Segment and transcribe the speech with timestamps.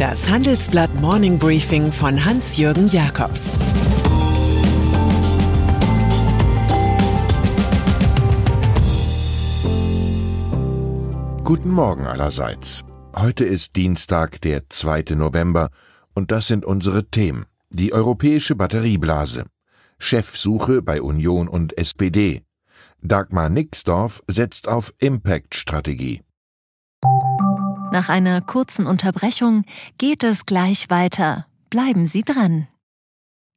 [0.00, 3.52] Das Handelsblatt Morning Briefing von Hans-Jürgen Jakobs
[11.44, 12.80] Guten Morgen allerseits.
[13.14, 15.16] Heute ist Dienstag, der 2.
[15.16, 15.68] November,
[16.14, 17.44] und das sind unsere Themen.
[17.68, 19.44] Die europäische Batterieblase.
[19.98, 22.40] Chefsuche bei Union und SPD.
[23.02, 26.22] Dagmar Nixdorf setzt auf Impact-Strategie.
[27.92, 29.64] Nach einer kurzen Unterbrechung
[29.98, 31.46] geht es gleich weiter.
[31.70, 32.68] Bleiben Sie dran.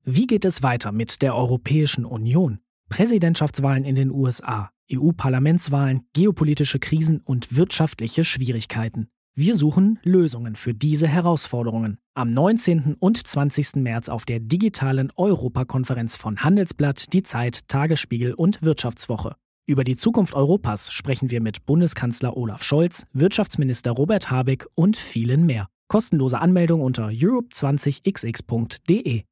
[0.03, 2.59] Wie geht es weiter mit der Europäischen Union?
[2.89, 9.07] Präsidentschaftswahlen in den USA, EU-Parlamentswahlen, geopolitische Krisen und wirtschaftliche Schwierigkeiten.
[9.35, 11.99] Wir suchen Lösungen für diese Herausforderungen.
[12.15, 12.95] Am 19.
[12.99, 13.75] und 20.
[13.75, 19.35] März auf der digitalen Europakonferenz von Handelsblatt, Die Zeit, Tagesspiegel und Wirtschaftswoche.
[19.65, 25.45] Über die Zukunft Europas sprechen wir mit Bundeskanzler Olaf Scholz, Wirtschaftsminister Robert Habeck und vielen
[25.45, 25.69] mehr.
[25.87, 29.23] Kostenlose Anmeldung unter europe20xx.de.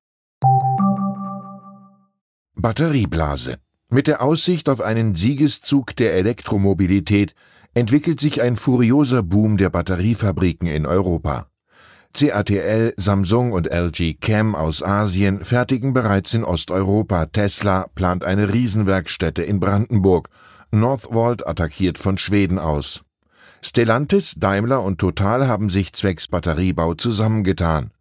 [2.55, 3.57] Batterieblase.
[3.89, 7.35] Mit der Aussicht auf einen Siegeszug der Elektromobilität
[7.73, 11.50] entwickelt sich ein furioser Boom der Batteriefabriken in Europa.
[12.13, 17.25] CATL, Samsung und LG Chem aus Asien fertigen bereits in Osteuropa.
[17.25, 20.29] Tesla plant eine Riesenwerkstätte in Brandenburg.
[20.71, 23.03] Northvolt attackiert von Schweden aus.
[23.61, 27.91] Stellantis, Daimler und Total haben sich zwecks Batteriebau zusammengetan.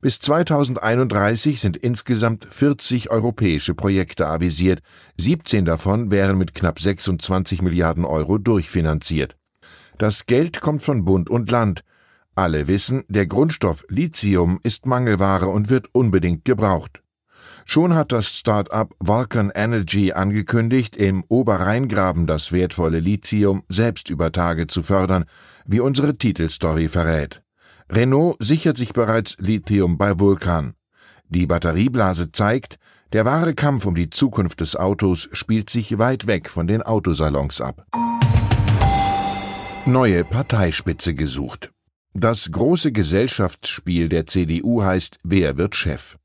[0.00, 4.80] Bis 2031 sind insgesamt 40 europäische Projekte avisiert,
[5.16, 9.36] 17 davon wären mit knapp 26 Milliarden Euro durchfinanziert.
[9.96, 11.82] Das Geld kommt von Bund und Land,
[12.38, 17.02] alle wissen, der Grundstoff Lithium ist Mangelware und wird unbedingt gebraucht.
[17.66, 24.68] Schon hat das Start-up Vulcan Energy angekündigt, im Oberrheingraben das wertvolle Lithium selbst über Tage
[24.68, 25.24] zu fördern,
[25.66, 27.42] wie unsere Titelstory verrät.
[27.90, 30.74] Renault sichert sich bereits Lithium bei Vulcan.
[31.28, 32.78] Die Batterieblase zeigt,
[33.12, 37.60] der wahre Kampf um die Zukunft des Autos spielt sich weit weg von den Autosalons
[37.60, 37.84] ab.
[39.84, 41.70] Neue Parteispitze gesucht.
[42.20, 46.16] Das große Gesellschaftsspiel der CDU heißt Wer wird Chef?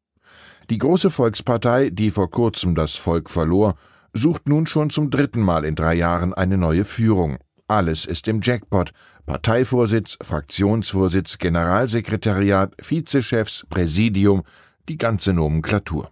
[0.72, 3.76] Die große Volkspartei, die vor kurzem das Volk verlor,
[4.12, 7.38] sucht nun schon zum dritten Mal in drei Jahren eine neue Führung.
[7.68, 8.92] Alles ist im Jackpot.
[9.28, 14.42] Parteivorsitz, Fraktionsvorsitz, Generalsekretariat, Vizechefs, Präsidium,
[14.90, 16.10] die ganze Nomenklatur.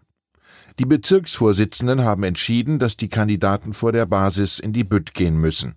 [0.77, 5.73] Die Bezirksvorsitzenden haben entschieden, dass die Kandidaten vor der Basis in die Bütt gehen müssen.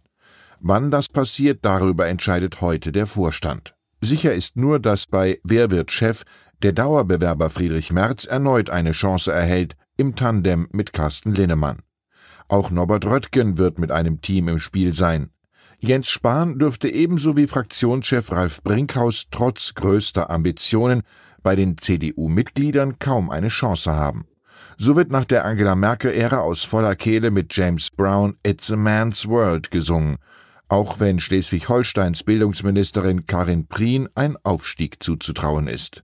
[0.60, 3.73] Wann das passiert, darüber entscheidet heute der Vorstand.
[4.04, 6.25] Sicher ist nur, dass bei Wer wird Chef
[6.62, 11.78] der Dauerbewerber Friedrich Merz erneut eine Chance erhält im Tandem mit Carsten Linnemann.
[12.48, 15.31] Auch Norbert Röttgen wird mit einem Team im Spiel sein.
[15.78, 21.00] Jens Spahn dürfte ebenso wie Fraktionschef Ralf Brinkhaus trotz größter Ambitionen
[21.42, 24.26] bei den CDU-Mitgliedern kaum eine Chance haben.
[24.76, 29.26] So wird nach der Angela Merkel-Ära aus voller Kehle mit James Brown It's a Man's
[29.26, 30.19] World gesungen
[30.74, 36.02] auch wenn Schleswig-Holsteins Bildungsministerin Karin Prien ein Aufstieg zuzutrauen ist.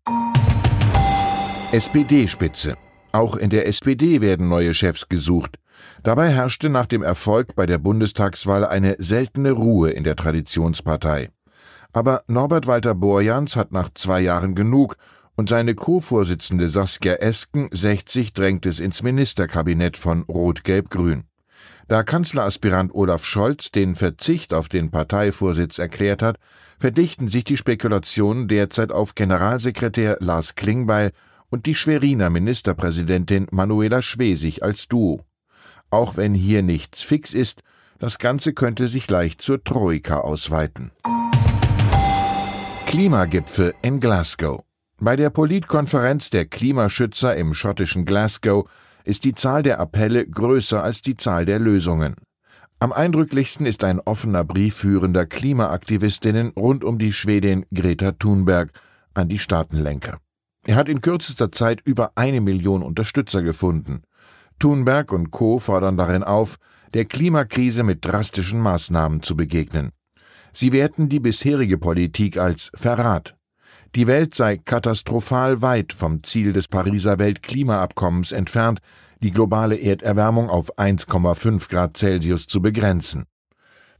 [1.72, 2.76] SPD-Spitze.
[3.10, 5.58] Auch in der SPD werden neue Chefs gesucht.
[6.04, 11.30] Dabei herrschte nach dem Erfolg bei der Bundestagswahl eine seltene Ruhe in der Traditionspartei.
[11.92, 14.94] Aber Norbert Walter Borjans hat nach zwei Jahren genug
[15.34, 21.24] und seine Co-Vorsitzende Saskia Esken 60 drängt es ins Ministerkabinett von Rot-Gelb-Grün.
[21.88, 26.36] Da Kanzleraspirant Olaf Scholz den Verzicht auf den Parteivorsitz erklärt hat,
[26.78, 31.12] verdichten sich die Spekulationen derzeit auf Generalsekretär Lars Klingbeil
[31.50, 35.24] und die Schweriner Ministerpräsidentin Manuela Schwesig als Duo.
[35.90, 37.62] Auch wenn hier nichts fix ist,
[37.98, 40.92] das Ganze könnte sich leicht zur Troika ausweiten.
[42.86, 44.62] Klimagipfel in Glasgow.
[44.98, 48.68] Bei der Politkonferenz der Klimaschützer im schottischen Glasgow
[49.10, 52.14] ist die Zahl der Appelle größer als die Zahl der Lösungen.
[52.78, 58.70] Am eindrücklichsten ist ein offener Brief führender Klimaaktivistinnen rund um die Schwedin Greta Thunberg
[59.12, 60.18] an die Staatenlenker.
[60.64, 64.02] Er hat in kürzester Zeit über eine Million Unterstützer gefunden.
[64.60, 65.58] Thunberg und Co.
[65.58, 66.56] fordern darin auf,
[66.94, 69.90] der Klimakrise mit drastischen Maßnahmen zu begegnen.
[70.52, 73.34] Sie werten die bisherige Politik als Verrat.
[73.96, 78.78] Die Welt sei katastrophal weit vom Ziel des Pariser Weltklimaabkommens entfernt,
[79.20, 83.24] die globale Erderwärmung auf 1,5 Grad Celsius zu begrenzen.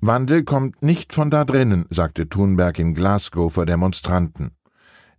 [0.00, 4.52] Wandel kommt nicht von da drinnen, sagte Thunberg in Glasgow vor Demonstranten.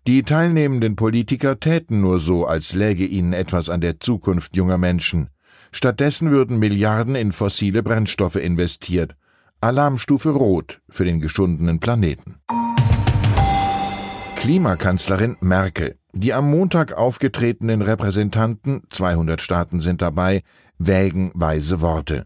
[0.07, 5.29] Die teilnehmenden Politiker täten nur so, als läge ihnen etwas an der Zukunft junger Menschen.
[5.73, 9.15] Stattdessen würden Milliarden in fossile Brennstoffe investiert.
[9.59, 12.37] Alarmstufe Rot für den geschundenen Planeten.
[14.41, 15.99] Klimakanzlerin Merkel.
[16.13, 20.41] Die am Montag aufgetretenen Repräsentanten, 200 Staaten sind dabei,
[20.79, 22.25] wägen weise Worte.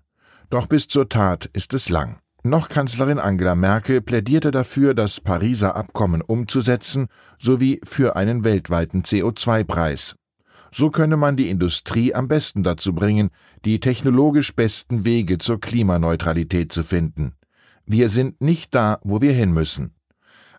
[0.50, 2.20] Doch bis zur Tat ist es lang.
[2.42, 7.08] Noch Kanzlerin Angela Merkel plädierte dafür, das Pariser Abkommen umzusetzen,
[7.38, 10.16] sowie für einen weltweiten CO2-Preis.
[10.72, 13.30] So könne man die Industrie am besten dazu bringen,
[13.66, 17.34] die technologisch besten Wege zur Klimaneutralität zu finden.
[17.86, 19.95] Wir sind nicht da, wo wir hin müssen.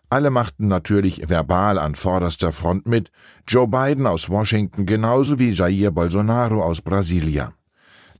[0.09, 3.11] Alle machten natürlich verbal an vorderster Front mit,
[3.45, 7.53] Joe Biden aus Washington genauso wie Jair Bolsonaro aus Brasilia.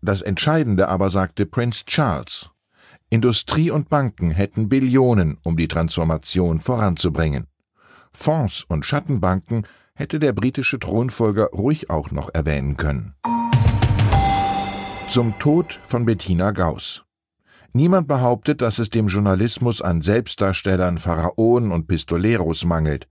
[0.01, 2.50] Das Entscheidende aber sagte Prince Charles.
[3.10, 7.48] Industrie und Banken hätten Billionen, um die Transformation voranzubringen.
[8.12, 13.16] Fonds und Schattenbanken hätte der britische Thronfolger ruhig auch noch erwähnen können.
[15.10, 17.06] Zum Tod von Bettina Gauss.
[17.73, 23.07] Niemand behauptet, dass es dem Journalismus an Selbstdarstellern, Pharaonen und Pistoleros mangelt.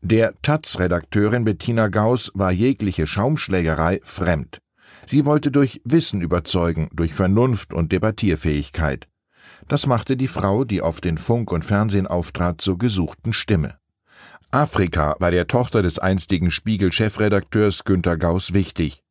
[0.00, 4.58] Der Taz-Redakteurin Bettina Gauss war jegliche Schaumschlägerei fremd.
[5.06, 9.08] Sie wollte durch Wissen überzeugen, durch Vernunft und Debattierfähigkeit.
[9.68, 13.78] Das machte die Frau, die auf den Funk und Fernsehen auftrat, zur gesuchten Stimme.
[14.50, 19.02] Afrika war der Tochter des einstigen Spiegel-Chefredakteurs Günter Gauss wichtig.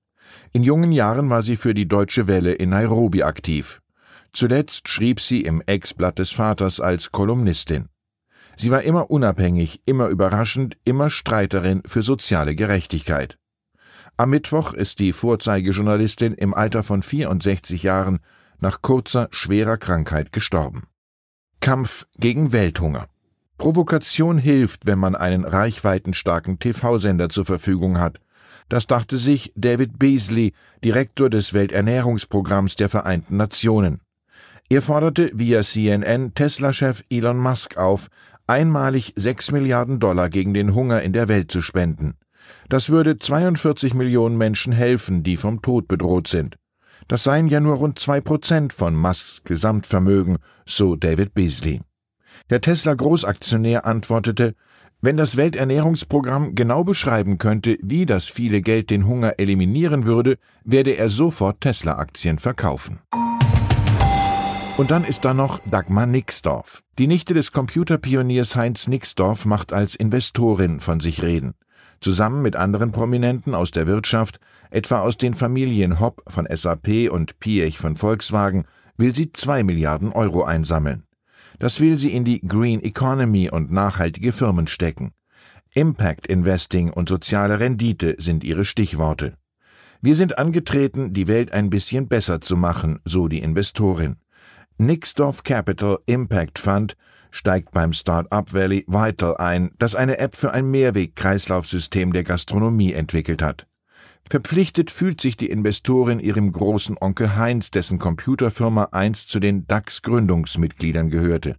[0.53, 3.81] In jungen Jahren war sie für die Deutsche Welle in Nairobi aktiv.
[4.33, 7.89] Zuletzt schrieb sie im Ex-Blatt des Vaters als Kolumnistin.
[8.55, 13.37] Sie war immer unabhängig, immer überraschend, immer Streiterin für soziale Gerechtigkeit.
[14.17, 18.19] Am Mittwoch ist die Vorzeigejournalistin im Alter von 64 Jahren
[18.59, 20.83] nach kurzer, schwerer Krankheit gestorben.
[21.59, 23.07] Kampf gegen Welthunger.
[23.57, 28.19] Provokation hilft, wenn man einen reichweitenstarken TV-Sender zur Verfügung hat.
[28.69, 30.53] Das dachte sich David Beasley,
[30.83, 34.02] Direktor des Welternährungsprogramms der Vereinten Nationen.
[34.73, 38.07] Er forderte via CNN Tesla-Chef Elon Musk auf,
[38.47, 42.15] einmalig 6 Milliarden Dollar gegen den Hunger in der Welt zu spenden.
[42.69, 46.55] Das würde 42 Millionen Menschen helfen, die vom Tod bedroht sind.
[47.07, 51.81] Das seien ja nur rund zwei Prozent von Musks Gesamtvermögen, so David Beasley.
[52.49, 54.55] Der Tesla-Großaktionär antwortete,
[55.01, 60.97] wenn das Welternährungsprogramm genau beschreiben könnte, wie das viele Geld den Hunger eliminieren würde, werde
[60.97, 63.01] er sofort Tesla-Aktien verkaufen.
[64.75, 66.81] Und dann ist da noch Dagmar Nixdorf.
[66.97, 71.53] Die Nichte des Computerpioniers Heinz Nixdorf macht als Investorin von sich reden.
[72.01, 74.39] Zusammen mit anderen Prominenten aus der Wirtschaft,
[74.71, 78.65] etwa aus den Familien Hopp von SAP und Piech von Volkswagen,
[78.97, 81.03] will sie zwei Milliarden Euro einsammeln.
[81.59, 85.13] Das will sie in die Green Economy und nachhaltige Firmen stecken.
[85.75, 89.35] Impact Investing und soziale Rendite sind ihre Stichworte.
[90.01, 94.17] Wir sind angetreten, die Welt ein bisschen besser zu machen, so die Investorin.
[94.85, 96.97] Nixdorf Capital Impact Fund
[97.31, 103.41] steigt beim Startup Valley Vital ein, das eine App für ein Mehrweg-Kreislaufsystem der Gastronomie entwickelt
[103.41, 103.65] hat.
[104.29, 111.09] Verpflichtet fühlt sich die Investorin ihrem großen Onkel Heinz, dessen Computerfirma einst zu den DAX-Gründungsmitgliedern
[111.09, 111.55] gehörte.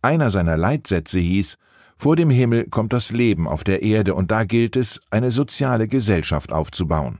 [0.00, 1.58] Einer seiner Leitsätze hieß,
[1.98, 5.86] vor dem Himmel kommt das Leben auf der Erde und da gilt es, eine soziale
[5.86, 7.18] Gesellschaft aufzubauen.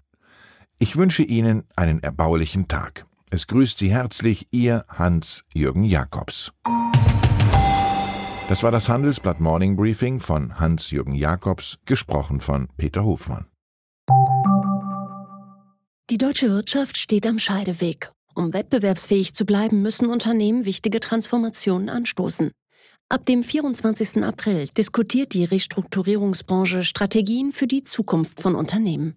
[0.78, 3.06] Ich wünsche Ihnen einen erbaulichen Tag.
[3.34, 6.52] Es grüßt Sie herzlich Ihr Hans-Jürgen Jakobs.
[8.48, 13.46] Das war das Handelsblatt Morning Briefing von Hans-Jürgen Jakobs, gesprochen von Peter Hofmann.
[16.10, 18.12] Die deutsche Wirtschaft steht am Scheideweg.
[18.36, 22.52] Um wettbewerbsfähig zu bleiben, müssen Unternehmen wichtige Transformationen anstoßen.
[23.08, 24.22] Ab dem 24.
[24.22, 29.16] April diskutiert die Restrukturierungsbranche Strategien für die Zukunft von Unternehmen.